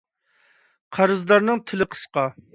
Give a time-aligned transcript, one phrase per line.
[0.99, 2.27] قەرزدارنىڭ تىلى قىسقا.